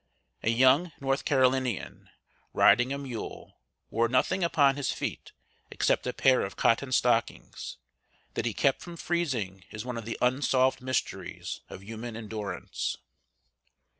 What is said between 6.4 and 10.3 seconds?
of cotton stockings; that he kept from freezing is one of the